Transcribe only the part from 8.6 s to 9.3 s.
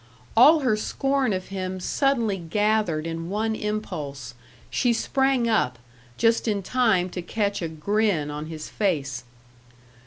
face.